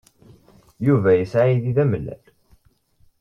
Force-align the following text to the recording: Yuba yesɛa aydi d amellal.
Yuba 0.85 1.09
yesɛa 1.19 1.45
aydi 1.49 1.71
d 1.75 1.77
amellal. 1.83 2.23